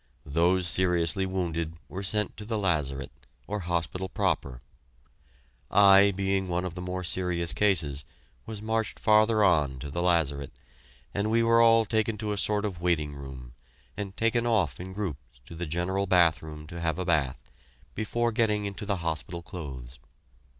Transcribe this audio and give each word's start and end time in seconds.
Those 0.25 0.67
seriously 0.67 1.27
wounded 1.27 1.75
were 1.87 2.01
sent 2.01 2.35
to 2.37 2.43
the 2.43 2.57
lazaret, 2.57 3.11
or 3.45 3.59
hospital 3.59 4.09
proper. 4.09 4.59
I, 5.69 6.09
being 6.09 6.47
one 6.47 6.65
of 6.65 6.73
the 6.73 6.81
more 6.81 7.03
serious 7.03 7.53
cases, 7.53 8.03
was 8.47 8.63
marched 8.63 8.97
farther 8.97 9.43
on 9.43 9.77
to 9.77 9.91
the 9.91 10.01
lazaret, 10.01 10.49
and 11.13 11.29
we 11.29 11.43
were 11.43 11.61
all 11.61 11.85
taken 11.85 12.17
to 12.17 12.31
a 12.31 12.37
sort 12.39 12.65
of 12.65 12.81
waiting 12.81 13.13
room, 13.15 13.53
and 13.95 14.17
taken 14.17 14.47
off 14.47 14.79
in 14.79 14.91
groups 14.91 15.39
to 15.45 15.53
the 15.53 15.67
general 15.67 16.07
bathroom 16.07 16.65
to 16.65 16.79
have 16.81 16.97
a 16.97 17.05
bath, 17.05 17.51
before 17.93 18.31
getting 18.31 18.65
into 18.65 18.87
the 18.87 18.97
hospital 19.05 19.43
clothes. 19.43 19.99